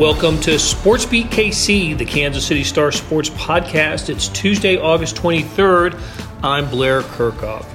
[0.00, 4.08] Welcome to Sports Beat KC, the Kansas City Star Sports Podcast.
[4.08, 6.00] It's Tuesday, August 23rd.
[6.42, 7.66] I'm Blair Kerkhoff.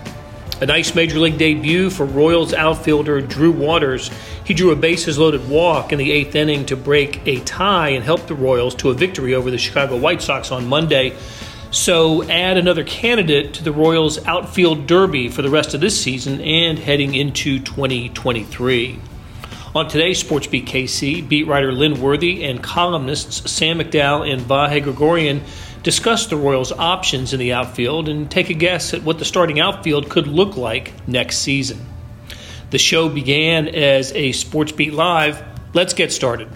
[0.59, 4.09] A nice major league debut for Royals outfielder Drew Waters.
[4.43, 8.03] He drew a bases loaded walk in the eighth inning to break a tie and
[8.03, 11.15] help the Royals to a victory over the Chicago White Sox on Monday.
[11.69, 16.41] So, add another candidate to the Royals outfield derby for the rest of this season
[16.41, 18.99] and heading into 2023.
[19.75, 24.81] On today's Sports Beat KC, beat writer Lynn Worthy and columnists Sam McDowell and Vahe
[24.81, 25.41] Gregorian
[25.83, 29.59] discuss the Royals' options in the outfield and take a guess at what the starting
[29.59, 31.85] outfield could look like next season.
[32.69, 35.43] The show began as a Sports Beat Live.
[35.73, 36.47] Let's get started.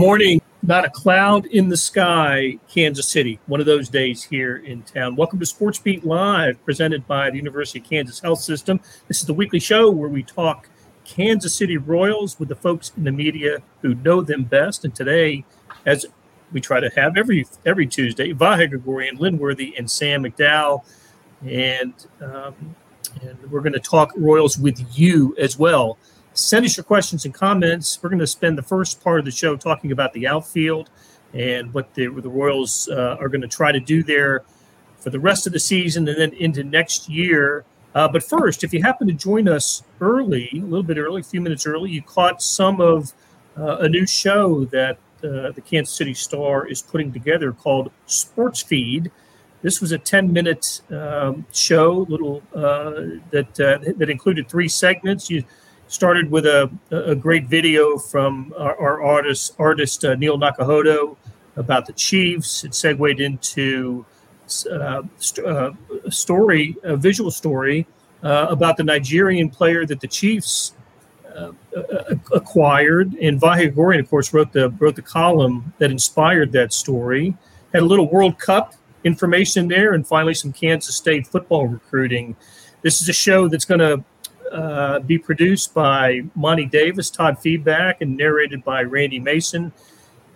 [0.00, 0.40] Morning.
[0.62, 3.38] Not a cloud in the sky, Kansas City.
[3.48, 5.14] One of those days here in town.
[5.14, 8.80] Welcome to Sports Beat Live, presented by the University of Kansas Health System.
[9.08, 10.70] This is the weekly show where we talk
[11.04, 14.86] Kansas City Royals with the folks in the media who know them best.
[14.86, 15.44] And today,
[15.84, 16.06] as
[16.50, 20.82] we try to have every every Tuesday, Vahe Gregorian, Lynn Worthy, and Sam McDowell,
[21.46, 21.92] and
[22.22, 22.74] um,
[23.20, 25.98] and we're going to talk Royals with you as well.
[26.34, 27.98] Send us your questions and comments.
[28.02, 30.90] We're going to spend the first part of the show talking about the outfield
[31.34, 34.42] and what the, the Royals uh, are going to try to do there
[34.98, 37.64] for the rest of the season and then into next year.
[37.94, 41.24] Uh, but first, if you happen to join us early, a little bit early, a
[41.24, 43.12] few minutes early, you caught some of
[43.58, 48.62] uh, a new show that uh, the Kansas City Star is putting together called Sports
[48.62, 49.10] Feed.
[49.62, 55.28] This was a 10 minute um, show, little uh, that uh, that included three segments.
[55.28, 55.44] You
[55.90, 61.16] started with a, a great video from our, our artist artist uh, Neil Nakahodo
[61.56, 62.62] about the Chiefs.
[62.62, 64.06] It segued into
[64.70, 65.72] uh, st- uh,
[66.04, 67.88] a story, a visual story
[68.22, 70.74] uh, about the Nigerian player that the Chiefs
[71.36, 71.50] uh,
[72.32, 73.14] acquired.
[73.14, 77.36] And Vahe Gregorian, of course, wrote the wrote the column that inspired that story.
[77.72, 82.36] Had a little World Cup information there, and finally some Kansas State football recruiting.
[82.82, 84.04] This is a show that's going to
[84.50, 89.72] uh, be produced by Monty Davis, Todd Feedback, and narrated by Randy Mason.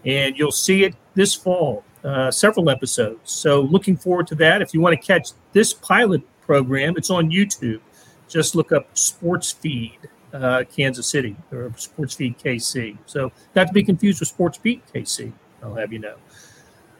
[0.04, 3.32] And you'll see it this fall, uh, several episodes.
[3.32, 4.62] So looking forward to that.
[4.62, 7.80] If you want to catch this pilot program, it's on YouTube.
[8.28, 9.98] Just look up Sports Feed
[10.34, 12.98] uh, Kansas City or Sports Feed KC.
[13.06, 15.32] So not to be confused with Sports Beat KC.
[15.62, 16.16] I'll have you know.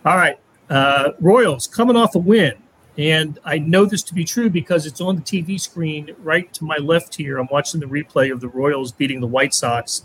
[0.05, 0.39] All right,
[0.71, 2.55] uh, Royals coming off a win
[2.97, 6.65] and I know this to be true because it's on the TV screen right to
[6.65, 7.39] my left here.
[7.39, 10.05] I'm watching the replay of the Royals beating the White Sox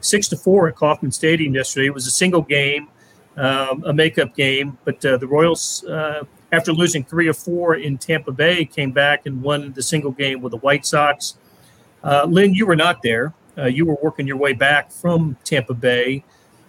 [0.00, 1.86] six to four at Kauffman Stadium yesterday.
[1.86, 2.88] It was a single game,
[3.36, 7.96] um, a makeup game, but uh, the Royals, uh, after losing three or four in
[7.96, 11.38] Tampa Bay, came back and won the single game with the White Sox.
[12.04, 13.32] Uh, Lynn, you were not there.
[13.56, 16.22] Uh, you were working your way back from Tampa Bay,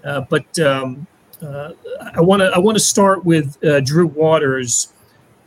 [0.05, 1.05] uh, but um,
[1.41, 1.71] uh,
[2.15, 4.93] I want to I want to start with Drew Waters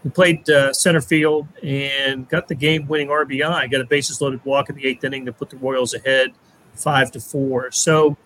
[0.03, 3.71] who played uh, center field and got the game-winning RBI.
[3.71, 6.33] Got a bases-loaded walk in the eighth inning to put the Royals ahead,
[6.75, 7.71] five to four.
[7.71, 8.17] So,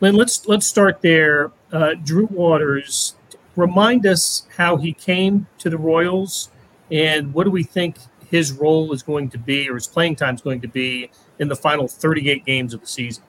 [0.00, 1.52] Lynn, let's let's start there.
[1.72, 3.16] Uh, Drew Waters,
[3.56, 6.50] remind us how he came to the Royals,
[6.90, 7.96] and what do we think
[8.30, 11.48] his role is going to be, or his playing time is going to be in
[11.48, 13.24] the final 38 games of the season.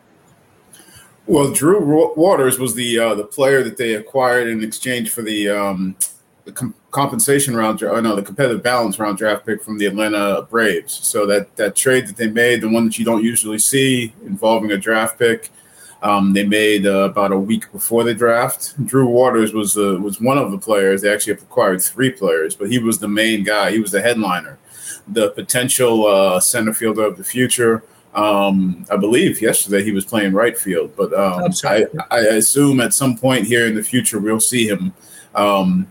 [1.25, 5.49] Well, Drew Waters was the uh, the player that they acquired in exchange for the
[5.49, 5.95] um,
[6.45, 10.47] the com- compensation round, or no, the competitive balance round draft pick from the Atlanta
[10.49, 10.93] Braves.
[10.93, 14.71] So that that trade that they made, the one that you don't usually see involving
[14.71, 15.49] a draft pick,
[16.03, 18.73] um, they made uh, about a week before the draft.
[18.85, 21.01] Drew Waters was uh, was one of the players.
[21.01, 23.71] They actually acquired three players, but he was the main guy.
[23.71, 24.59] He was the headliner,
[25.07, 27.83] the potential uh, center fielder of the future.
[28.13, 32.93] Um, I believe yesterday he was playing right field, but um, I, I assume at
[32.93, 34.93] some point here in the future we'll see him
[35.33, 35.87] um,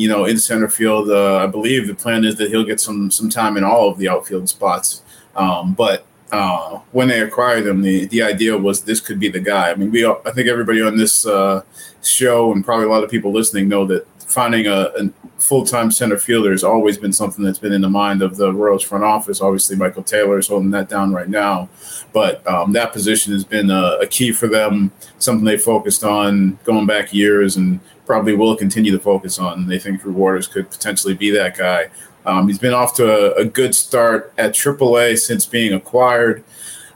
[0.00, 1.10] you know, in center field.
[1.10, 3.98] Uh, I believe the plan is that he'll get some some time in all of
[3.98, 5.02] the outfield spots.
[5.36, 9.40] Um, but uh, when they acquired him, the, the idea was this could be the
[9.40, 9.70] guy.
[9.70, 11.62] I mean, we I think everybody on this uh,
[12.02, 15.90] show and probably a lot of people listening know that finding a, a full time
[15.90, 19.04] center fielder has always been something that's been in the mind of the Royals front
[19.04, 19.42] office.
[19.42, 21.68] Obviously, Michael Taylor is holding that down right now,
[22.14, 24.92] but um, that position has been a, a key for them.
[25.18, 27.80] Something they focused on going back years and
[28.10, 29.68] probably will continue to focus on.
[29.68, 31.90] They think Drew Waters could potentially be that guy.
[32.26, 36.42] Um, he's been off to a, a, good start at AAA since being acquired.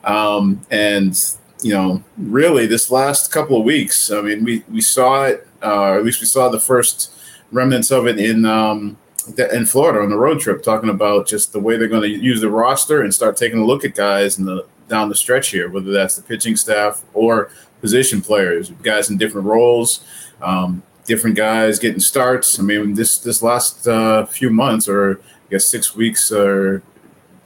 [0.03, 1.17] Um, and,
[1.63, 5.91] you know, really this last couple of weeks, I mean, we, we saw it, uh,
[5.91, 7.13] or at least we saw the first
[7.53, 8.97] remnants of it in um,
[9.39, 12.41] in Florida on the road trip, talking about just the way they're going to use
[12.41, 15.71] the roster and start taking a look at guys in the down the stretch here,
[15.71, 17.51] whether that's the pitching staff or
[17.81, 20.05] position players, guys in different roles,
[20.43, 22.59] um, different guys getting starts.
[22.59, 26.83] I mean, this this last uh, few months, or I guess six weeks or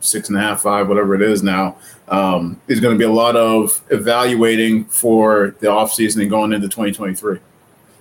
[0.00, 1.76] six and a half, five, whatever it is now,
[2.08, 6.68] um, is going to be a lot of evaluating for the offseason and going into
[6.68, 7.38] 2023.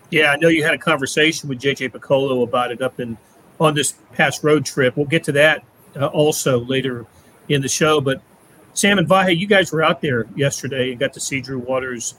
[0.10, 3.18] Yeah, I know you had a conversation with JJ Picollo about it up in
[3.60, 4.96] on this past road trip.
[4.96, 5.64] We'll get to that
[5.96, 7.06] uh, also later
[7.50, 8.00] in the show.
[8.00, 8.22] But
[8.74, 12.16] Sam and Vahe, you guys were out there yesterday and got to see Drew Waters'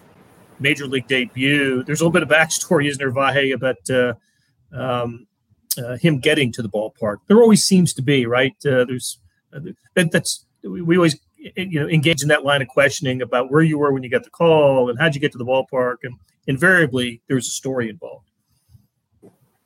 [0.61, 1.83] major league debut.
[1.85, 4.15] There's a little bit of backstory, isn't there, Vahe, about uh,
[4.73, 5.27] um,
[5.79, 7.19] uh, him getting to the ballpark?
[7.27, 8.55] There always seems to be, right?
[8.65, 9.19] Uh, there's
[9.53, 9.61] uh,
[9.95, 11.19] that, that's we always
[11.57, 14.25] you know engage in that line of questioning about where you were when you got
[14.25, 16.15] the call and how'd you get to the ballpark, and
[16.47, 18.25] invariably there's a story involved.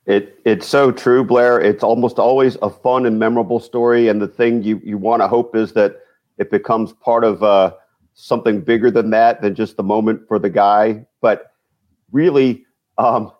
[0.06, 1.60] It it's so true, Blair.
[1.60, 5.28] It's almost always a fun and memorable story, and the thing you you want to
[5.28, 6.00] hope is that
[6.38, 7.72] it becomes part of uh,
[8.14, 11.06] something bigger than that than just the moment for the guy.
[11.20, 11.52] But
[12.10, 12.64] really,
[12.98, 13.32] um,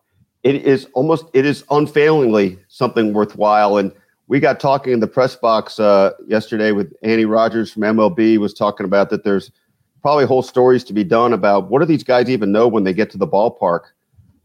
[0.43, 3.77] it is almost it is unfailingly something worthwhile.
[3.77, 3.93] And
[4.29, 8.55] we got talking in the press box uh, yesterday with Annie Rogers from MLB was
[8.55, 9.51] talking about that there's
[10.01, 12.93] probably whole stories to be done about what do these guys even know when they
[12.93, 13.83] get to the ballpark.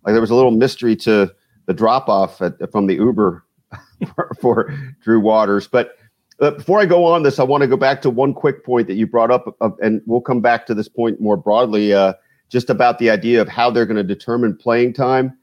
[0.06, 1.33] Like there was a little mystery to
[1.65, 2.41] the drop off
[2.71, 3.44] from the Uber
[4.15, 5.68] for, for, Drew Waters.
[5.68, 5.97] But
[6.39, 8.87] uh, before I go on this, I want to go back to one quick point
[8.87, 12.13] that you brought up, uh, and we'll come back to this point more broadly, uh,
[12.49, 15.37] just about the idea of how they're going to determine playing time.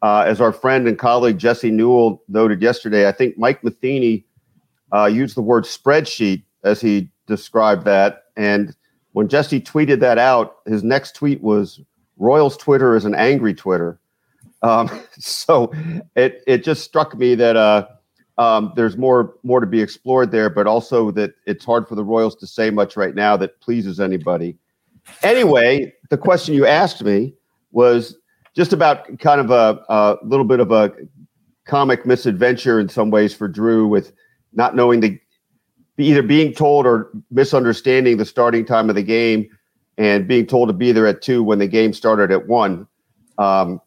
[0.00, 4.24] Uh, as our friend and colleague Jesse Newell noted yesterday, I think Mike Matheny
[5.10, 8.24] used the word spreadsheet as he described that.
[8.36, 8.74] And
[9.12, 11.80] when Jesse tweeted that out, his next tweet was
[12.16, 13.98] Royals Twitter is an angry Twitter.
[14.62, 15.72] Um, so
[16.16, 17.56] it it just struck me that
[18.38, 22.04] um, there's more more to be explored there, but also that it's hard for the
[22.04, 24.56] Royals to say much right now that pleases anybody.
[25.22, 27.34] Anyway, the question you asked me
[27.72, 28.16] was
[28.54, 30.92] just about kind of a, a little bit of a
[31.64, 34.12] comic misadventure in some ways for Drew with
[34.52, 35.18] not knowing the
[35.98, 39.48] either being told or misunderstanding the starting time of the game
[39.98, 42.86] and being told to be there at two when the game started at one.
[43.36, 43.80] Um,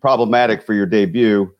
[0.00, 1.52] problematic for your debut.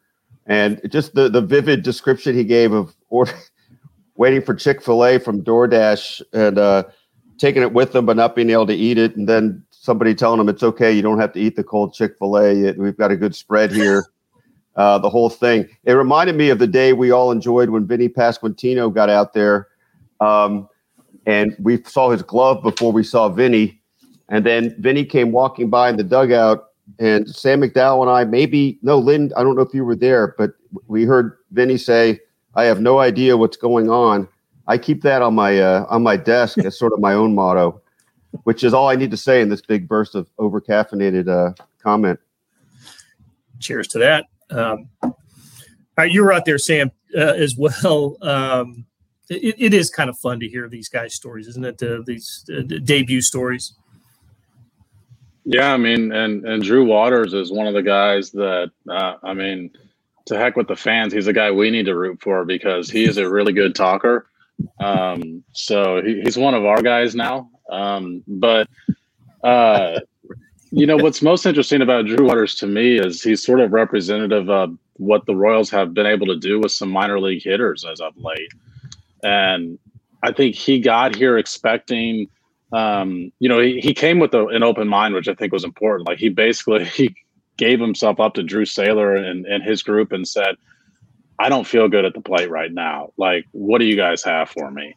[0.49, 3.33] And just the, the vivid description he gave of order,
[4.17, 6.85] waiting for Chick fil A from DoorDash and uh,
[7.37, 9.15] taking it with them, but not being able to eat it.
[9.15, 12.19] And then somebody telling him it's okay, you don't have to eat the cold Chick
[12.19, 12.73] fil A.
[12.73, 14.05] We've got a good spread here.
[14.77, 15.69] Uh, the whole thing.
[15.83, 19.67] It reminded me of the day we all enjoyed when Vinny Pasquantino got out there.
[20.21, 20.69] Um,
[21.27, 23.83] and we saw his glove before we saw Vinny.
[24.29, 26.68] And then Vinny came walking by in the dugout
[26.99, 30.35] and Sam McDowell and I, maybe no, Lynn, I don't know if you were there,
[30.37, 30.53] but
[30.87, 32.21] we heard Vinny say,
[32.55, 34.29] "I have no idea what's going on."
[34.67, 37.81] I keep that on my uh, on my desk as sort of my own motto,
[38.45, 41.55] which is all I need to say in this big burst of over caffeinated uh,
[41.83, 42.19] comment.
[43.61, 44.27] Cheers to that.
[44.51, 45.17] Um, all
[45.97, 48.17] right, you were out there, Sam, uh, as well.
[48.23, 48.87] Um,
[49.31, 52.07] it, it is kind of fun to hear these guys' stories, isn't it?
[52.07, 52.49] These
[52.85, 53.75] debut stories.
[55.51, 59.33] Yeah, I mean, and and Drew Waters is one of the guys that uh, I
[59.33, 59.71] mean,
[60.27, 61.11] to heck with the fans.
[61.11, 64.27] He's a guy we need to root for because he is a really good talker.
[64.79, 67.49] Um, so he, he's one of our guys now.
[67.71, 68.69] Um, but
[69.43, 70.01] uh,
[70.71, 74.51] you know what's most interesting about Drew Waters to me is he's sort of representative
[74.51, 78.01] of what the Royals have been able to do with some minor league hitters as
[78.01, 78.53] of late,
[79.23, 79.79] and
[80.23, 82.29] I think he got here expecting
[82.73, 85.65] um, you know, he, he came with a, an open mind, which I think was
[85.65, 86.09] important.
[86.09, 87.15] Like he basically he
[87.57, 90.57] gave himself up to Drew Saylor and, and his group and said,
[91.39, 93.13] I don't feel good at the plate right now.
[93.17, 94.95] Like, what do you guys have for me?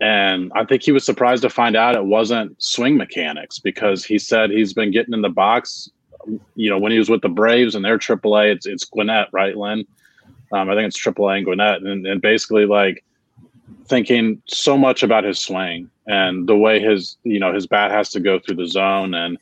[0.00, 4.18] And I think he was surprised to find out it wasn't swing mechanics because he
[4.18, 5.88] said he's been getting in the box.
[6.56, 9.56] You know, when he was with the Braves and their AAA, it's it's Gwinnett, right,
[9.56, 9.84] Lynn?
[10.52, 13.04] Um, I think it's AAA and Gwinnett, and, and basically like
[13.86, 18.10] thinking so much about his swing and the way his you know his bat has
[18.10, 19.38] to go through the zone and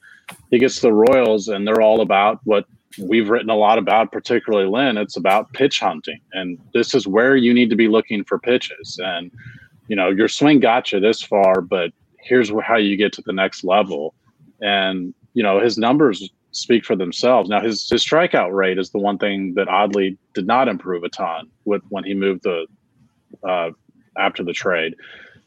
[0.50, 2.66] he gets the royals and they're all about what
[2.98, 4.98] we've written a lot about particularly lynn.
[4.98, 8.98] It's about pitch hunting and this is where you need to be looking for pitches.
[9.02, 9.30] And
[9.88, 13.32] you know your swing got you this far but here's how you get to the
[13.32, 14.14] next level.
[14.60, 17.48] And you know his numbers speak for themselves.
[17.48, 21.08] Now his his strikeout rate is the one thing that oddly did not improve a
[21.08, 22.66] ton with when he moved the
[23.42, 23.70] uh,
[24.16, 24.94] after the trade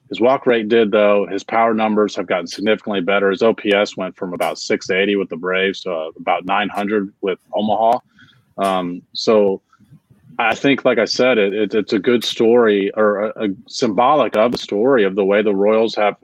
[0.10, 1.26] his walk rate did, though.
[1.26, 3.32] His power numbers have gotten significantly better.
[3.32, 8.00] His OPS went from about 680 with the Braves to uh, about 900 with Omaha.
[8.58, 9.62] Um, so
[10.38, 14.36] I think, like I said, it, it it's a good story or a, a symbolic
[14.36, 16.18] of the story of the way the Royals have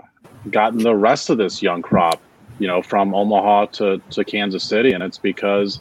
[0.50, 2.22] gotten the rest of this young crop,
[2.60, 4.92] you know, from Omaha to, to Kansas City.
[4.92, 5.80] And it's because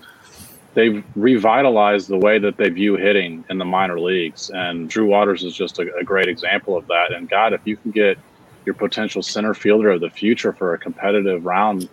[0.74, 4.50] they've revitalized the way that they view hitting in the minor leagues.
[4.50, 7.12] And Drew Waters is just a, a great example of that.
[7.12, 8.18] And God, if you can get
[8.64, 11.88] your potential center fielder of the future for a competitive round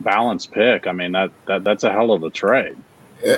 [0.00, 2.76] balance pick, I mean, that, that that's a hell of a trade.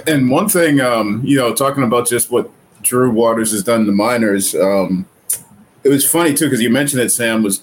[0.07, 2.51] And one thing, um, you know, talking about just what
[2.83, 5.07] Drew Waters has done in the minors, um,
[5.83, 7.63] it was funny too because you mentioned that Sam was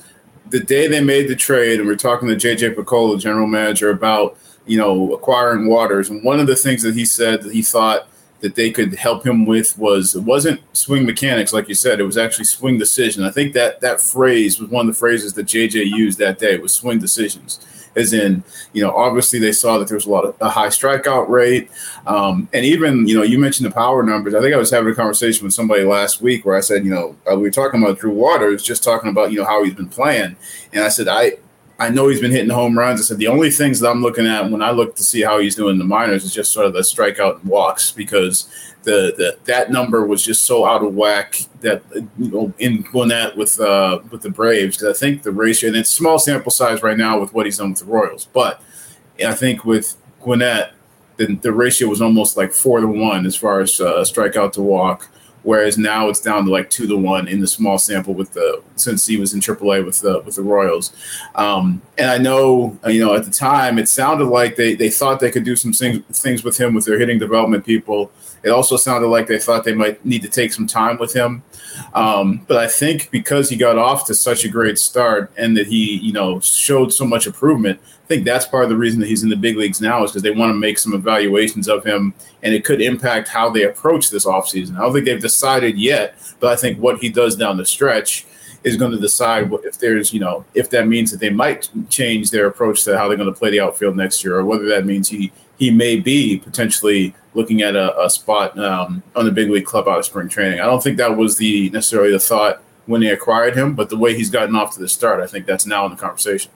[0.50, 3.90] the day they made the trade, and we are talking to JJ Picollo, general manager,
[3.90, 4.38] about
[4.70, 8.08] you know acquiring Waters, and one of the things that he said that he thought
[8.42, 12.06] that they could help him with was it wasn't swing mechanics like you said it
[12.06, 15.46] was actually swing decision i think that that phrase was one of the phrases that
[15.46, 17.60] jj used that day was swing decisions
[17.96, 20.68] as in, you know, obviously they saw that there was a lot of a high
[20.68, 21.70] strikeout rate.
[22.08, 24.36] Um, and even, you know, you mentioned the power numbers.
[24.36, 26.92] I think I was having a conversation with somebody last week where I said, you
[26.92, 29.74] know, uh, we were talking about Drew Waters, just talking about, you know, how he's
[29.74, 30.36] been playing.
[30.74, 31.34] And I said, I,
[31.80, 33.00] I know he's been hitting home runs.
[33.00, 35.40] I said the only things that I'm looking at when I look to see how
[35.40, 38.50] he's doing in the minors is just sort of the strikeout and walks because
[38.84, 43.38] the, the that number was just so out of whack that you know in Gwinnett
[43.38, 46.84] with uh, with the Braves because I think the ratio and it's small sample size
[46.84, 48.62] right now with what he's done with the Royals, but
[49.26, 50.74] I think with Gwinnett
[51.18, 54.62] the, the ratio was almost like four to one as far as uh, strikeout to
[54.62, 55.10] walk
[55.44, 58.62] whereas now it's down to like two to one in the small sample with the
[58.76, 60.94] since he was in AAA with the with the Royals.
[61.36, 65.20] Um, and I know you know at the time it sounded like they they thought
[65.20, 68.12] they could do some things things with him with their hitting development people.
[68.44, 71.44] It also sounded like they thought they might need to take some time with him.
[71.94, 75.68] Um, but I think because he got off to such a great start and that
[75.68, 79.08] he you know showed so much improvement, I think that's part of the reason that
[79.08, 81.84] he's in the big leagues now is because they want to make some evaluations of
[81.84, 84.78] him and it could impact how they approach this offseason.
[84.78, 88.26] I don't think they've decided yet, but I think what he does down the stretch
[88.64, 92.32] is going to decide if there's, you know, if that means that they might change
[92.32, 94.86] their approach to how they're going to play the outfield next year or whether that
[94.86, 99.50] means he he may be potentially looking at a, a spot um, on the big
[99.50, 100.60] league club out of spring training.
[100.60, 103.98] I don't think that was the necessarily the thought when they acquired him, but the
[103.98, 106.52] way he's gotten off to the start, I think that's now in the conversation.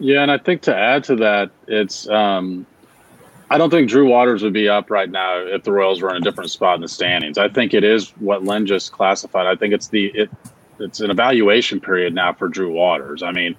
[0.00, 2.66] Yeah, and I think to add to that, it's um,
[3.48, 6.16] I don't think Drew Waters would be up right now if the Royals were in
[6.16, 7.38] a different spot in the standings.
[7.38, 9.46] I think it is what Lynn just classified.
[9.46, 10.30] I think it's the it
[10.78, 13.22] it's an evaluation period now for Drew Waters.
[13.22, 13.56] I mean,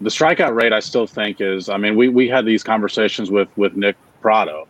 [0.00, 1.68] the strikeout rate I still think is.
[1.68, 4.66] I mean, we we had these conversations with with Nick Pratto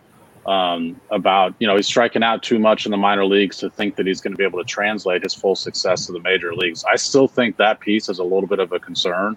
[0.46, 3.96] um, about you know he's striking out too much in the minor leagues to think
[3.96, 6.84] that he's going to be able to translate his full success to the major leagues.
[6.84, 9.36] I still think that piece is a little bit of a concern.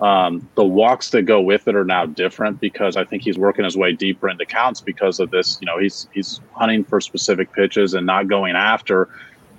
[0.00, 3.64] Um, the walks that go with it are now different because I think he's working
[3.64, 5.58] his way deeper into counts because of this.
[5.60, 9.08] You know, he's he's hunting for specific pitches and not going after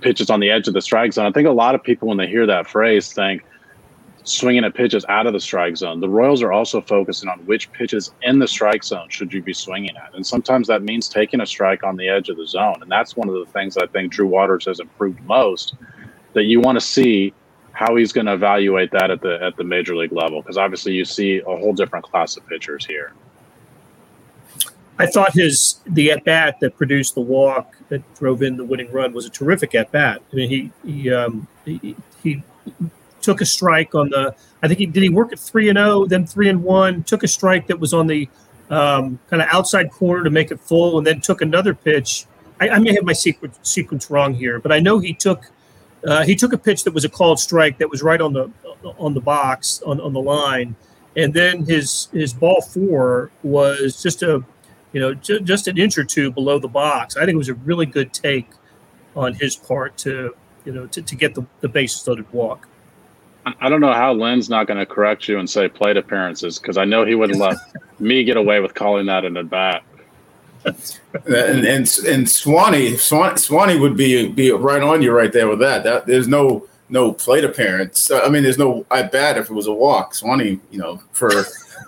[0.01, 1.25] pitches on the edge of the strike zone.
[1.25, 3.43] I think a lot of people when they hear that phrase think
[4.23, 5.99] swinging at pitches out of the strike zone.
[5.99, 9.53] The Royals are also focusing on which pitches in the strike zone should you be
[9.53, 12.77] swinging at, and sometimes that means taking a strike on the edge of the zone.
[12.81, 15.75] And that's one of the things I think Drew Waters has improved most.
[16.33, 17.33] That you want to see
[17.73, 20.93] how he's going to evaluate that at the at the major league level because obviously
[20.93, 23.13] you see a whole different class of pitchers here.
[24.99, 28.91] I thought his the at bat that produced the walk that drove in the winning
[28.91, 30.21] run was a terrific at bat.
[30.31, 32.43] I mean, he he, um, he he
[33.21, 34.35] took a strike on the.
[34.63, 35.03] I think he did.
[35.03, 37.03] He work at three and zero, oh, then three and one.
[37.03, 38.29] Took a strike that was on the
[38.69, 42.25] um, kind of outside corner to make it full, and then took another pitch.
[42.59, 45.51] I, I may have my sequence sequence wrong here, but I know he took
[46.05, 48.51] uh, he took a pitch that was a called strike that was right on the
[48.97, 50.75] on the box on, on the line,
[51.15, 54.43] and then his his ball four was just a
[54.93, 57.17] you know ju- just an inch or two below the box.
[57.17, 58.49] I think it was a really good take
[59.15, 60.35] on his part to
[60.65, 62.67] you know to, to get the, the base loaded walk.
[63.45, 66.77] I don't know how Lynn's not going to correct you and say plate appearances because
[66.77, 67.57] I know he wouldn't let
[67.99, 69.83] me get away with calling that an at bat
[70.65, 75.83] and, and and Swanee Swanee would be be right on you right there with that.
[75.83, 78.11] That there's no no plate appearance.
[78.11, 80.13] I mean, there's no I bet if it was a walk.
[80.13, 81.31] Swanee, you know, for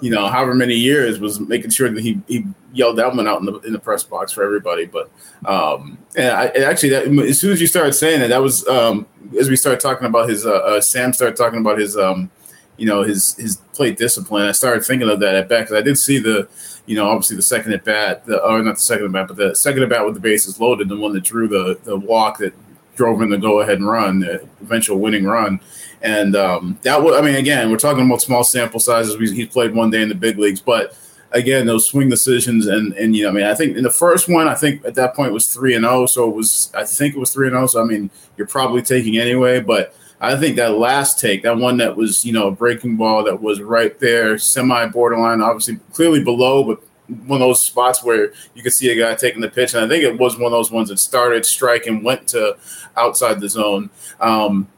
[0.04, 3.40] you know however many years was making sure that he he yelled that one out
[3.40, 4.86] in the in the press box for everybody.
[4.86, 5.10] But
[5.46, 9.08] um, and I actually that as soon as you started saying it, that was um
[9.40, 12.30] as we started talking about his uh, uh Sam started talking about his um
[12.76, 14.46] you know his his plate discipline.
[14.46, 16.50] I started thinking of that at bat because I did see the
[16.86, 19.38] you know, obviously the second at bat, the, or not the second at bat, but
[19.38, 22.40] the second at bat with the bases loaded, the one that drew the the walk
[22.40, 22.54] that
[22.96, 25.60] drove in the go ahead and run, the eventual winning run.
[26.04, 29.18] And um, that was, I mean, again, we're talking about small sample sizes.
[29.18, 30.96] We, he's played one day in the big leagues, but
[31.34, 34.30] again those swing decisions and and you know I mean I think in the first
[34.30, 37.16] one I think at that point was three and zero, so it was I think
[37.16, 37.66] it was three and zero.
[37.66, 39.96] So I mean you're probably taking anyway, but.
[40.22, 43.42] I think that last take, that one that was, you know, a breaking ball that
[43.42, 46.82] was right there, semi borderline, obviously clearly below, but
[47.28, 49.74] one of those spots where you could see a guy taking the pitch.
[49.74, 52.56] And I think it was one of those ones that started, strike, and went to
[52.96, 53.90] outside the zone.
[54.22, 54.70] Um,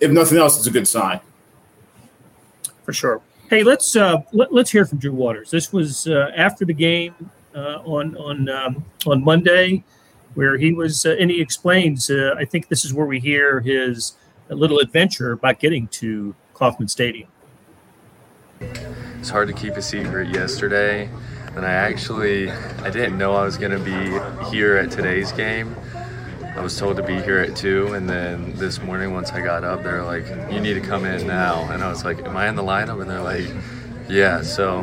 [0.00, 1.20] if nothing else, it's a good sign.
[2.84, 3.20] For sure.
[3.48, 5.50] Hey, let's uh, let, us hear from Drew Waters.
[5.50, 7.14] This was uh, after the game
[7.54, 9.82] uh, on on um, on Monday,
[10.34, 12.10] where he was, uh, and he explains.
[12.10, 14.12] Uh, I think this is where we hear his
[14.48, 17.28] little adventure about getting to Kauffman Stadium.
[18.60, 20.28] It's hard to keep a secret.
[20.28, 21.10] Yesterday,
[21.56, 25.74] and I actually I didn't know I was going to be here at today's game.
[26.56, 29.64] I was told to be here at two, and then this morning once I got
[29.64, 32.48] up, they're like, "You need to come in now," and I was like, "Am I
[32.48, 33.48] in the lineup?" And they're like,
[34.08, 34.80] "Yeah." So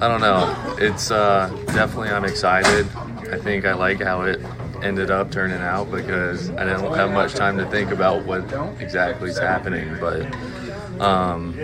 [0.00, 0.76] I don't know.
[0.78, 2.86] It's uh, definitely I'm excited.
[3.30, 4.40] I think I like how it
[4.82, 8.42] ended up turning out because I didn't have much time to think about what
[8.80, 10.22] exactly is happening, but
[11.00, 11.58] um,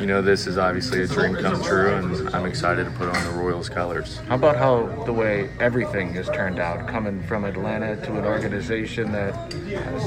[0.00, 3.24] you know, this is obviously a dream come true, and I'm excited to put on
[3.24, 4.18] the Royals colors.
[4.28, 9.12] How about how the way everything has turned out, coming from Atlanta to an organization
[9.12, 9.52] that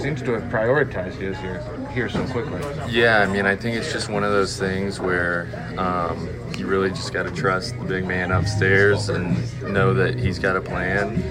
[0.02, 2.62] seems to have prioritized you as you're here so quickly?
[2.90, 5.48] Yeah, I mean, I think it's just one of those things where
[5.78, 9.38] um, you really just got to trust the big man upstairs and
[9.74, 11.22] know that he's got a plan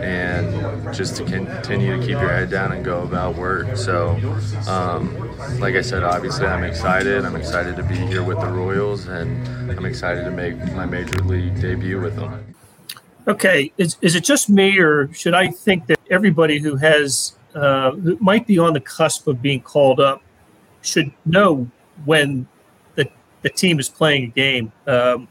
[0.00, 3.76] and just to continue to keep your head down and go about work.
[3.76, 4.18] So,
[4.66, 7.24] um, like I said, obviously I'm excited.
[7.24, 11.16] I'm excited to be here with the Royals, and I'm excited to make my major
[11.24, 12.54] league debut with them.
[13.26, 17.92] Okay, is, is it just me, or should I think that everybody who has uh,
[17.92, 20.22] who might be on the cusp of being called up
[20.82, 21.68] should know
[22.04, 22.46] when
[22.94, 23.08] the
[23.42, 24.72] the team is playing a game?
[24.86, 25.28] Um,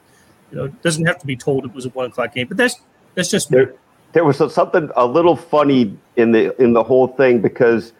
[0.52, 2.58] you know, it doesn't have to be told it was a one o'clock game, but
[2.58, 2.76] that's
[3.15, 3.58] that's just me.
[3.58, 3.76] There,
[4.13, 7.93] there was something a little funny in the in the whole thing because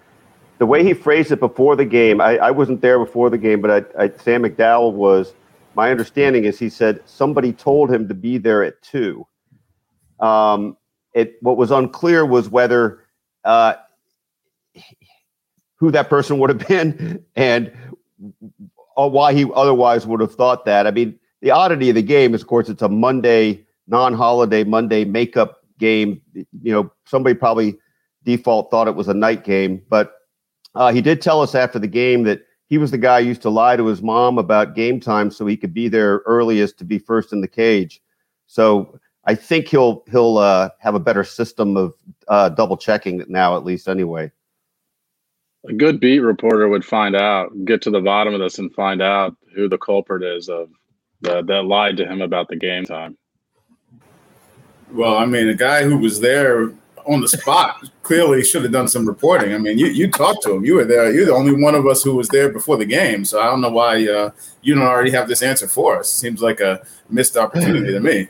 [0.60, 3.62] the way he phrased it before the game, I, I wasn't there before the game,
[3.62, 5.34] but I, I, Sam McDowell was.
[5.76, 9.26] My understanding is he said somebody told him to be there at two.
[10.20, 10.76] Um,
[11.14, 13.06] it what was unclear was whether
[13.46, 13.76] uh,
[15.76, 17.72] who that person would have been and
[18.96, 20.86] why he otherwise would have thought that.
[20.86, 25.06] I mean, the oddity of the game is, of course, it's a Monday non-holiday Monday
[25.06, 26.22] makeup game.
[26.34, 27.80] You know, somebody probably
[28.26, 30.19] default thought it was a night game, but
[30.76, 33.42] uh, he did tell us after the game that he was the guy who used
[33.42, 36.86] to lie to his mom about game time so he could be there earliest to
[36.86, 38.02] be first in the cage.
[38.46, 41.94] So I think he'll he'll uh, have a better system of
[42.28, 44.32] uh, double checking now, at least anyway.
[45.68, 49.02] A good beat reporter would find out, get to the bottom of this, and find
[49.02, 50.70] out who the culprit is of
[51.22, 53.18] the, that lied to him about the game time.
[54.92, 56.72] Well, I mean, a guy who was there
[57.06, 59.54] on the spot clearly should have done some reporting.
[59.54, 60.66] I mean, you, you talked to him.
[60.66, 61.12] You were there.
[61.12, 63.26] You're the only one of us who was there before the game.
[63.26, 64.32] So I don't know why uh,
[64.62, 66.12] you don't already have this answer for us.
[66.12, 68.28] Seems like a missed opportunity to me.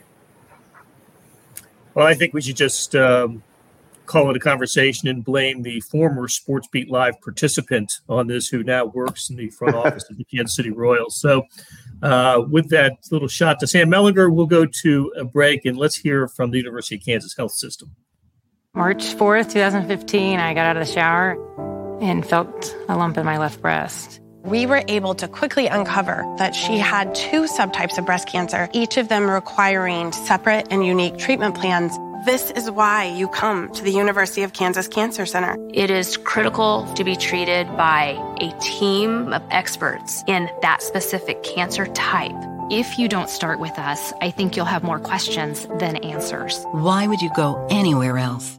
[1.94, 3.44] Well, I think we should just um,
[4.10, 8.64] call it a conversation and blame the former Sports Beat Live participant on this, who
[8.64, 11.16] now works in the front office of the Kansas City Royals.
[11.22, 11.44] So,
[12.02, 15.96] uh, with that little shot to Sam Mellinger, we'll go to a break and let's
[15.96, 17.96] hear from the University of Kansas Health System.
[18.76, 21.36] March 4th, 2015, I got out of the shower
[22.02, 24.22] and felt a lump in my left breast.
[24.44, 28.98] We were able to quickly uncover that she had two subtypes of breast cancer, each
[28.98, 31.98] of them requiring separate and unique treatment plans.
[32.28, 35.58] This is why you come to the University of Kansas Cancer Center.
[35.74, 41.88] It is critical to be treated by a team of experts in that specific cancer
[41.88, 42.36] type.
[42.70, 46.64] If you don't start with us, I think you'll have more questions than answers.
[46.72, 48.59] Why would you go anywhere else?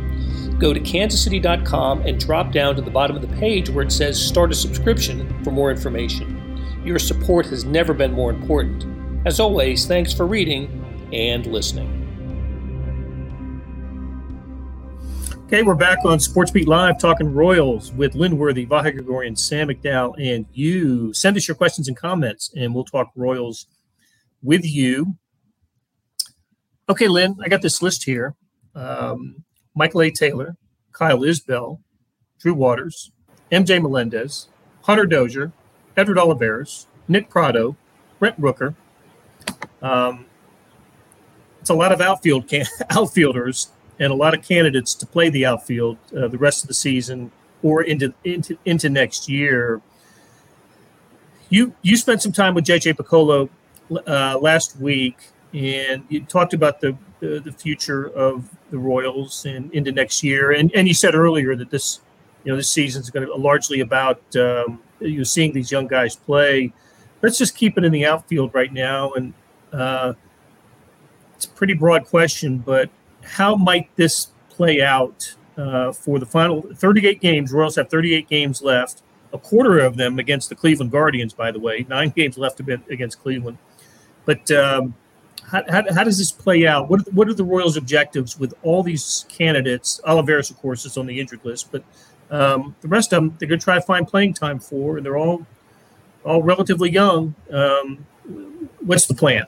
[0.61, 4.23] Go to kansascity.com and drop down to the bottom of the page where it says
[4.23, 6.37] Start a Subscription for more information.
[6.85, 8.85] Your support has never been more important.
[9.25, 11.97] As always, thanks for reading and listening.
[15.47, 19.69] Okay, we're back on Sports Beat Live talking Royals with Lynn Worthy, Vahe Gregorian, Sam
[19.69, 21.11] McDowell, and you.
[21.11, 23.65] Send us your questions and comments, and we'll talk Royals
[24.43, 25.17] with you.
[26.87, 28.35] Okay, Lynn, I got this list here.
[28.75, 29.43] Um,
[29.75, 30.11] Michael A.
[30.11, 30.55] Taylor,
[30.91, 31.79] Kyle Isbel,
[32.39, 33.11] Drew Waters,
[33.51, 34.47] MJ Melendez,
[34.83, 35.51] Hunter Dozier,
[35.95, 37.75] Edward Olivares, Nick Pratto,
[38.19, 38.75] Brent Rooker.
[39.81, 40.25] Um,
[41.59, 45.45] it's a lot of outfield can- outfielders and a lot of candidates to play the
[45.45, 47.31] outfield uh, the rest of the season
[47.61, 49.81] or into into into next year.
[51.49, 53.49] You you spent some time with JJ Picollo
[54.07, 55.17] uh, last week,
[55.53, 60.51] and you talked about the, the, the future of the Royals and into next year.
[60.51, 62.01] And and you said earlier that this
[62.43, 65.87] you know this season is going to largely about um, you know, seeing these young
[65.87, 66.73] guys play.
[67.21, 69.33] Let's just keep it in the outfield right now, and
[69.71, 70.13] uh,
[71.35, 72.89] it's a pretty broad question, but
[73.23, 77.51] how might this play out uh, for the final 38 games?
[77.51, 79.03] Royals have 38 games left,
[79.33, 83.21] a quarter of them against the Cleveland Guardians, by the way, nine games left against
[83.21, 83.59] Cleveland.
[84.25, 84.95] But um,
[85.51, 86.89] how, how, how, does this play out?
[86.89, 89.99] What are, the, what are the Royals' objectives with all these candidates?
[90.05, 91.83] Olivares, of course, is on the injured list, but
[92.29, 95.05] um, the rest of them they're going to try to find playing time for, and
[95.05, 95.45] they're all
[96.23, 97.35] all relatively young.
[97.51, 98.05] Um,
[98.79, 99.45] what's the plan?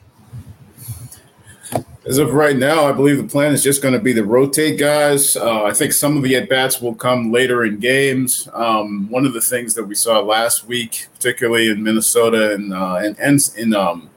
[2.06, 4.78] As of right now, I believe the plan is just going to be to rotate
[4.78, 5.38] guys.
[5.38, 8.50] Uh, I think some of the at bats will come later in games.
[8.52, 12.96] Um, one of the things that we saw last week, particularly in Minnesota and uh,
[12.96, 14.10] and, and in um,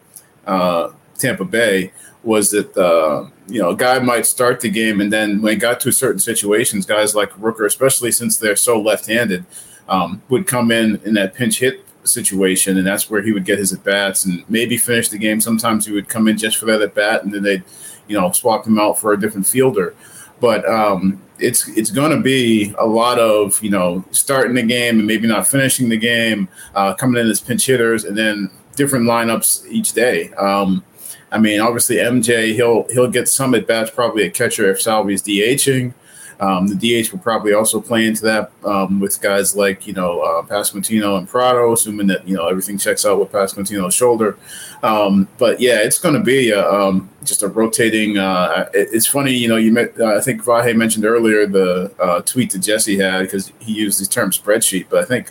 [0.48, 5.12] uh, Tampa Bay, was that uh, you know a guy might start the game and
[5.12, 9.44] then when it got to certain situations, guys like Rooker, especially since they're so left-handed,
[9.88, 13.58] um, would come in in that pinch hit situation, and that's where he would get
[13.58, 15.40] his at bats and maybe finish the game.
[15.40, 17.64] Sometimes he would come in just for that at bat, and then they'd,
[18.08, 19.94] you know, swap him out for a different fielder.
[20.40, 24.98] But um, it's it's going to be a lot of you know starting the game
[24.98, 29.06] and maybe not finishing the game, uh, coming in as pinch hitters, and then different
[29.06, 30.32] lineups each day.
[30.34, 30.84] Um,
[31.32, 35.22] I mean, obviously MJ he'll he'll get some at bats probably at catcher if Salvy's
[35.22, 35.94] DHing.
[36.38, 40.20] Um, the DH will probably also play into that um, with guys like you know
[40.20, 44.36] uh, Pasquantino and Pratto, assuming that you know everything checks out with Pasquantino's shoulder.
[44.82, 48.18] Um, but yeah, it's going to be a, um, just a rotating.
[48.18, 49.56] Uh, it, it's funny, you know.
[49.56, 53.52] You met, uh, I think Vahe mentioned earlier the uh, tweet that Jesse had because
[53.58, 55.30] he used the term spreadsheet, but I think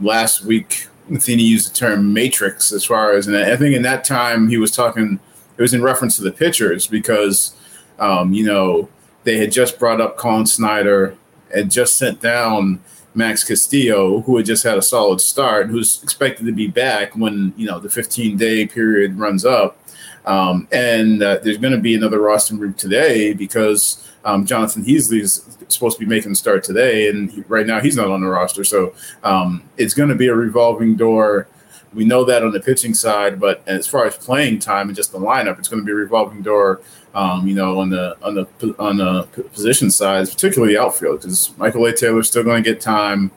[0.00, 4.04] last week Matheny used the term matrix as far as, and I think in that
[4.04, 5.20] time he was talking.
[5.58, 7.54] It was in reference to the pitchers because
[7.98, 8.88] um, you know
[9.24, 11.16] they had just brought up Collin Snider
[11.54, 12.80] and just sent down
[13.14, 17.52] Max Castillo, who had just had a solid start, who's expected to be back when
[17.56, 19.78] you know the 15 day period runs up.
[20.24, 25.20] Um, and uh, there's going to be another roster move today because um, Jonathan Heasley
[25.20, 28.20] is supposed to be making the start today, and he, right now he's not on
[28.20, 28.62] the roster.
[28.62, 28.94] So
[29.24, 31.48] um, it's going to be a revolving door.
[31.94, 35.12] We know that on the pitching side, but as far as playing time and just
[35.12, 36.82] the lineup, it's going to be a revolving door
[37.14, 38.46] um, you know, on the on the
[38.78, 41.92] on the position side, particularly the outfield, because Michael A.
[41.92, 43.30] Taylor's still going to get time,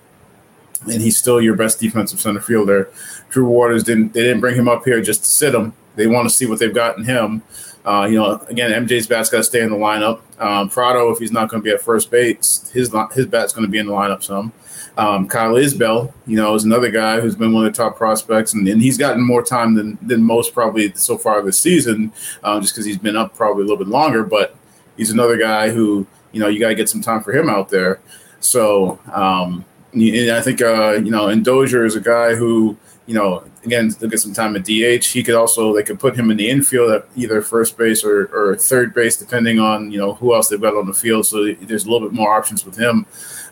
[0.84, 2.92] and he's still your best defensive center fielder.
[3.30, 5.74] Drew Waters didn't they didn't bring him up here just to sit him.
[5.96, 7.42] They want to see what they've got in him.
[7.84, 10.20] Uh, you know, again, MJ's bat's got to stay in the lineup.
[10.40, 13.66] Um, Pratto, if he's not going to be at first base, his his bat's going
[13.66, 14.54] to be in the lineup some.
[14.97, 18.54] Um, Kyle Isbel, you know, is another guy who's been one of the top prospects,
[18.54, 22.12] and, and he's gotten more time than than most probably so far this season,
[22.43, 24.23] uh, just because he's been up probably a little bit longer.
[24.23, 24.56] But
[24.97, 27.69] he's another guy who, you know, you got to get some time for him out
[27.69, 27.99] there.
[28.39, 33.13] So, um, and I think, uh, you know, and Dozier is a guy who, you
[33.13, 35.06] know, again, look at some time at DH.
[35.06, 38.26] He could also they could put him in the infield at either first base or,
[38.34, 41.26] or third base, depending on you know who else they've got on the field.
[41.26, 43.06] So there's a little bit more options with him.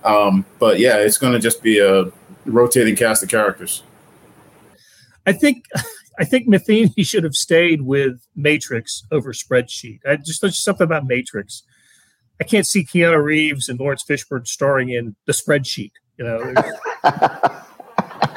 [0.03, 2.11] Um, but yeah, it's going to just be a
[2.45, 3.83] rotating cast of characters.
[5.25, 5.65] I think
[6.19, 9.99] I think Matheny should have stayed with Matrix over spreadsheet.
[10.07, 11.63] I just there's something about Matrix.
[12.41, 15.91] I can't see Keanu Reeves and Laurence Fishburne starring in the spreadsheet.
[16.17, 16.53] You know.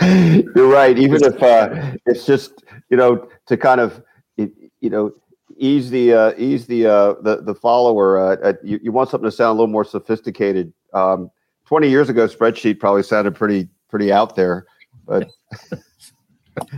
[0.56, 0.98] You're right.
[0.98, 4.02] Even if uh, it's just you know to kind of
[4.36, 5.12] you know
[5.56, 8.18] ease the uh, ease the uh, the the follower.
[8.18, 10.72] Uh, you, you want something to sound a little more sophisticated.
[10.92, 11.30] Um,
[11.64, 14.66] 20 years ago, spreadsheet probably sounded pretty pretty out there,
[15.06, 15.30] but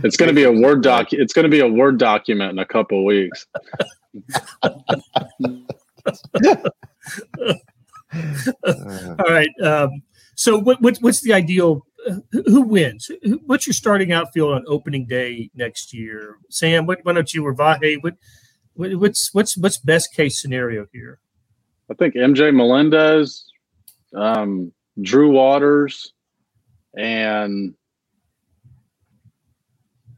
[0.03, 1.11] It's going to be a word doc.
[1.11, 3.47] It's going to be a word document in a couple of weeks.
[8.63, 9.49] All right.
[9.61, 10.01] Um,
[10.35, 11.85] so, what, what, what's the ideal?
[12.31, 13.09] Who wins?
[13.45, 16.37] What's your starting outfield on opening day next year?
[16.49, 18.01] Sam, what, why don't you or Vahe?
[18.01, 18.15] What,
[18.75, 21.19] what's what's what's best case scenario here?
[21.89, 23.45] I think MJ Melendez,
[24.13, 26.13] um, Drew Waters,
[26.97, 27.75] and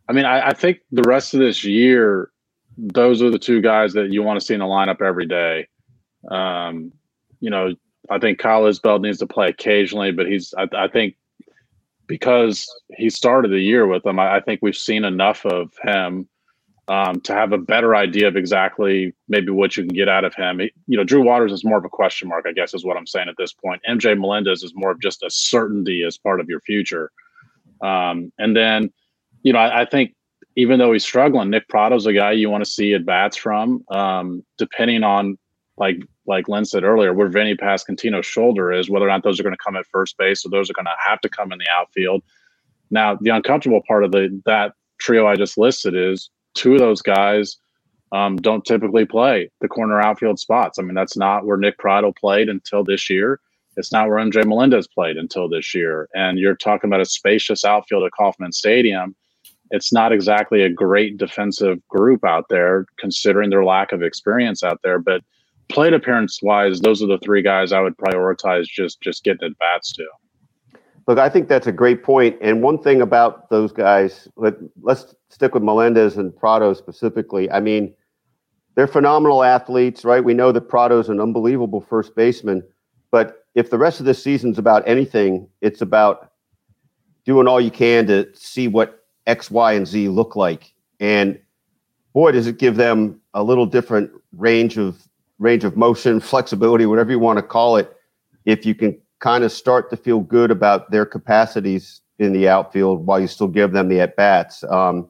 [0.07, 2.31] I mean, I, I, think the rest of this year,
[2.77, 5.67] those are the two guys that you want to see in the lineup every day.
[6.31, 6.93] Um,
[7.41, 7.73] you know,
[8.09, 11.15] I think Kyle Isbel needs to play occasionally, but he's I, I think
[12.07, 12.67] because
[12.97, 16.27] he started the year with them, I, I think we've seen enough of him
[16.87, 20.33] um, to have a better idea of exactly maybe what you can get out of
[20.33, 20.61] him.
[20.61, 23.07] you know, Drew Waters is more of a question mark, I guess, is what I'm
[23.07, 23.81] saying at this point.
[23.87, 27.11] MJ Melendez is more of just a certainty as part of your future.
[27.81, 28.91] Um, and then,
[29.43, 30.15] you know, I, I, think
[30.55, 33.83] even though he's struggling, Nick Pratto's a guy you want to see at bats from,
[33.91, 35.37] um, depending on
[35.77, 39.43] like like Lynn said earlier, where Vinny Pasquantino's shoulder is, whether or not those are
[39.43, 41.59] going to come at first base or those are going to have to come in
[41.59, 42.23] the outfield.
[42.89, 47.01] Now, the uncomfortable part of the that trio I just listed is two of those
[47.01, 47.57] guys
[48.11, 50.79] um, don't typically play the corner outfield spots.
[50.79, 53.39] I mean, that's not where Nick Pratto played until this year.
[53.75, 56.09] It's not where MJ Melendez played until this year.
[56.15, 59.15] And you're talking about a spacious outfield at Kauffman Stadium.
[59.69, 64.79] It's not exactly a great defensive group out there, considering their lack of experience out
[64.83, 64.97] there.
[64.97, 65.21] But
[65.69, 69.57] plate appearance wise, those are the three guys I would prioritize just just getting at
[69.57, 70.05] bats to.
[71.07, 72.37] Look, I think that's a great point.
[72.41, 77.49] And one thing about those guys, let, let's stick with Melendez and Pratto specifically.
[77.49, 77.93] I mean,
[78.75, 80.23] they're phenomenal athletes, right?
[80.23, 82.61] We know that Pratto's an unbelievable first baseman.
[83.09, 86.33] But if the rest of this season's about anything, it's about
[87.23, 90.73] doing all you can to see what X, Y, and Z look like.
[90.99, 91.39] And
[92.11, 95.07] boy, does it give them a little different range of
[95.39, 97.95] range of motion, flexibility, whatever you want to call it,
[98.45, 103.05] if you can kind of start to feel good about their capacities in the outfield
[103.05, 104.63] while you still give them the at bats.
[104.65, 105.07] Um,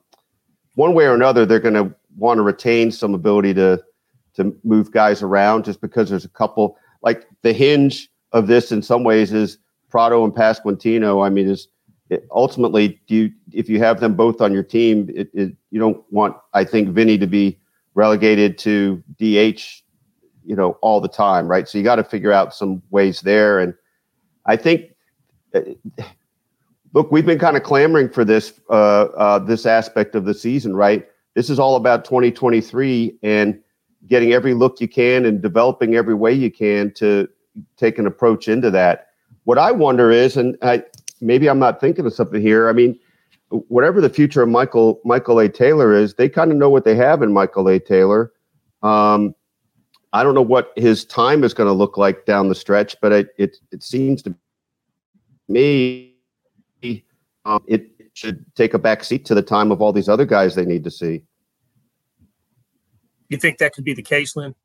[0.75, 3.83] one way or another, they're going to want to retain some ability to
[4.35, 8.83] to move guys around, just because there's a couple like the hinge of this in
[8.83, 9.57] some ways is
[9.89, 11.25] Pratto and Pasquantino.
[11.25, 11.67] I mean, is
[12.31, 16.03] ultimately do you if you have them both on your team, it, it, you don't
[16.11, 17.59] want I think Vinny to be
[17.95, 19.63] relegated to DH
[20.47, 21.67] you know all the time, right?
[21.67, 23.59] So you got to figure out some ways there.
[23.59, 23.73] And
[24.45, 24.95] I think,
[25.53, 25.61] uh,
[26.93, 30.75] look, we've been kind of clamoring for this uh, uh, this aspect of the season,
[30.75, 31.05] right?
[31.35, 33.59] This is all about 2023 and
[34.07, 37.27] getting every look you can and developing every way you can to
[37.75, 39.09] take an approach into that.
[39.43, 40.83] What I wonder is, and I,
[41.21, 42.69] maybe I'm not thinking of something here.
[42.69, 42.97] I mean,
[43.49, 45.49] whatever the future of Michael Michael A.
[45.49, 47.79] Taylor is, they kind of know what they have in Michael A.
[47.79, 48.31] Taylor.
[48.81, 49.35] Um,
[50.13, 53.11] I don't know what his time is going to look like down the stretch, but
[53.11, 54.35] it it, it seems to
[55.47, 56.15] me
[57.45, 60.55] um, it should take a back seat to the time of all these other guys
[60.55, 61.23] they need to see.
[63.29, 64.55] You think that could be the case, Lynn?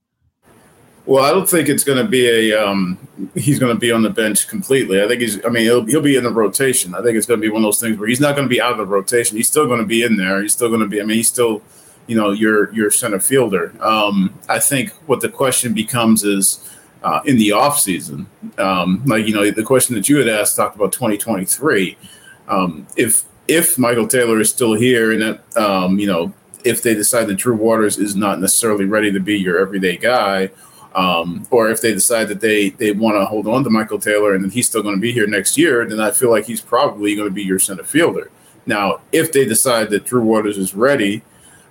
[1.04, 2.64] Well, I don't think it's going to be a.
[2.64, 2.96] Um,
[3.34, 5.02] he's going to be on the bench completely.
[5.02, 5.44] I think he's.
[5.44, 6.94] I mean, he'll he'll be in the rotation.
[6.94, 8.52] I think it's going to be one of those things where he's not going to
[8.52, 9.36] be out of the rotation.
[9.36, 10.40] He's still going to be in there.
[10.40, 11.00] He's still going to be.
[11.00, 11.60] I mean, he's still
[12.06, 13.72] you know your your center fielder.
[13.80, 16.68] Um, I think what the question becomes is
[17.02, 18.26] uh, in the off season,
[18.58, 21.96] um, like you know the question that you had asked talked about 2023.
[22.48, 26.32] Um, if if Michael Taylor is still here and that um, you know
[26.64, 30.50] if they decide that Drew Waters is not necessarily ready to be your everyday guy.
[30.94, 34.34] Um, or if they decide that they they want to hold on to Michael Taylor
[34.34, 37.14] and he's still going to be here next year, then I feel like he's probably
[37.14, 38.30] going to be your center fielder.
[38.66, 41.22] Now, if they decide that Drew Waters is ready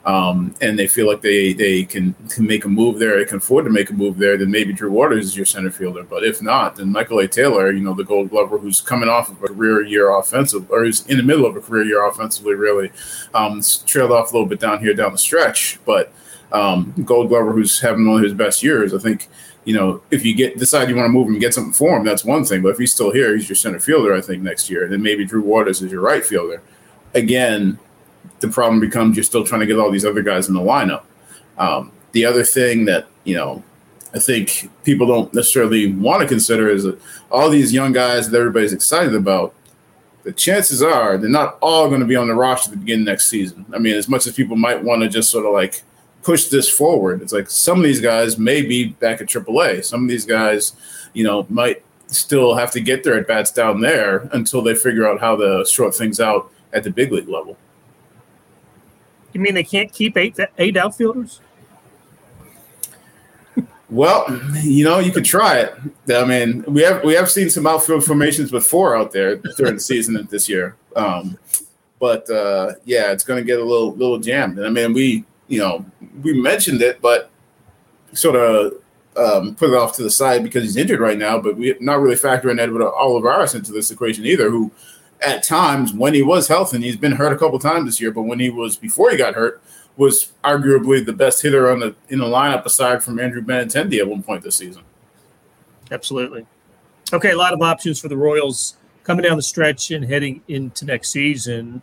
[0.03, 3.37] um, and they feel like they they can, can make a move there, they can
[3.37, 6.03] afford to make a move there, then maybe Drew Waters is your center fielder.
[6.03, 7.27] But if not, then Michael A.
[7.27, 10.85] Taylor, you know, the Gold Glover, who's coming off of a career year offensive, or
[10.85, 12.91] he's in the middle of a career year offensively, really
[13.35, 16.11] um, trailed off a little bit down here down the stretch, but
[16.51, 19.29] um, Gold Glover, who's having one of his best years, I think.
[19.63, 21.95] You know, if you get decide you want to move him and get something for
[21.95, 22.63] him, that's one thing.
[22.63, 24.11] But if he's still here, he's your center fielder.
[24.11, 26.63] I think next year, And then maybe Drew Waters is your right fielder.
[27.13, 27.77] Again,
[28.41, 31.03] the problem becomes you're still trying to get all these other guys in the lineup.
[31.57, 33.63] Um, the other thing that you know
[34.13, 36.85] I think people don't necessarily want to consider is
[37.31, 39.53] all these young guys that everybody's excited about.
[40.23, 43.27] The chances are they're not all going to be on the roster to begin next
[43.27, 43.65] season.
[43.73, 45.83] I mean, as much as people might want to just sort of like
[46.23, 49.83] push this forward, it's like some of these guys may be back at AAA.
[49.85, 50.73] Some of these guys,
[51.13, 55.07] you know, might still have to get their at bats down there until they figure
[55.07, 57.57] out how to sort things out at the big league level.
[59.33, 61.39] You mean they can't keep eight eight outfielders?
[63.91, 64.25] Well,
[64.63, 65.75] you know, you could try it.
[66.09, 69.81] I mean, we have we have seen some outfield formations before out there during the
[69.81, 70.77] season this year.
[70.95, 71.37] Um,
[71.99, 74.57] but uh, yeah, it's going to get a little little jammed.
[74.57, 75.85] And I mean, we you know
[76.23, 77.29] we mentioned it, but
[78.13, 78.73] sort of
[79.17, 81.39] um, put it off to the side because he's injured right now.
[81.39, 84.71] But we're not really factoring Edward Olivares into this equation either, who
[85.21, 88.11] at times when he was healthy, and he's been hurt a couple times this year,
[88.11, 89.61] but when he was before he got hurt,
[89.97, 94.07] was arguably the best hitter on the in the lineup aside from Andrew Benintendi at
[94.07, 94.83] one point this season.
[95.91, 96.45] Absolutely.
[97.13, 100.85] Okay, a lot of options for the Royals coming down the stretch and heading into
[100.85, 101.81] next season.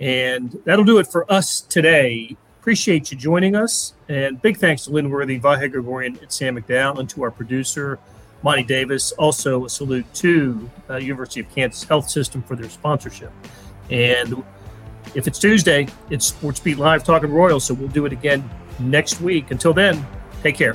[0.00, 2.36] And that'll do it for us today.
[2.60, 3.94] Appreciate you joining us.
[4.08, 7.98] And big thanks to Lynn Worthy, Vahe Gregorian, and Sam McDowell, and to our producer,
[8.46, 9.10] Monty Davis.
[9.10, 13.32] Also, a salute to uh, University of Kansas Health System for their sponsorship.
[13.90, 14.44] And
[15.16, 17.64] if it's Tuesday, it's Sports Beat Live talking Royals.
[17.64, 19.50] So we'll do it again next week.
[19.50, 20.06] Until then,
[20.44, 20.74] take care.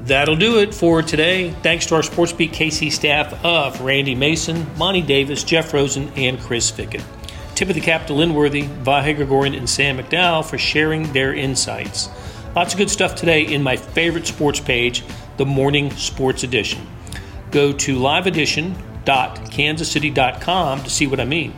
[0.00, 1.48] That'll do it for today.
[1.62, 6.38] Thanks to our Sports Beat KC staff of Randy Mason, Monty Davis, Jeff Rosen, and
[6.38, 7.02] Chris Fickett.
[7.54, 11.32] Tip of the cap to Lynn Worthy, Vahe Gregorian, and Sam McDowell for sharing their
[11.32, 12.10] insights.
[12.54, 15.04] Lots of good stuff today in my favorite sports page,
[15.40, 16.86] the Morning Sports Edition.
[17.50, 21.54] Go to liveedition.kansascity.com to see what I mean.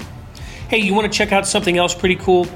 [0.68, 2.46] Hey, you want to check out something else pretty cool?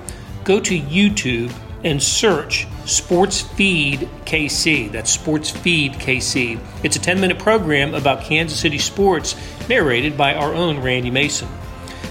[0.45, 4.93] Go to YouTube and search Sports Feed KC.
[4.93, 6.61] That's Sports Feed KC.
[6.85, 9.35] It's a 10 minute program about Kansas City sports
[9.69, 11.49] narrated by our own Randy Mason.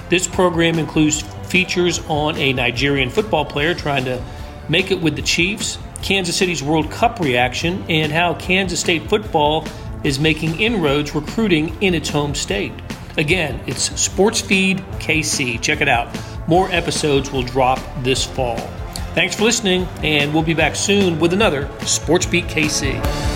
[0.09, 4.21] This program includes features on a Nigerian football player trying to
[4.67, 9.67] make it with the Chiefs, Kansas City's World Cup reaction, and how Kansas State football
[10.03, 12.71] is making inroads recruiting in its home state.
[13.17, 15.59] Again, it's SportsFeed KC.
[15.59, 16.15] Check it out.
[16.47, 18.57] More episodes will drop this fall.
[19.15, 23.34] Thanks for listening, and we'll be back soon with another Sports Beat KC.